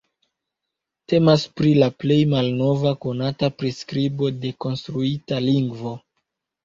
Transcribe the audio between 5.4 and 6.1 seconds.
lingvo.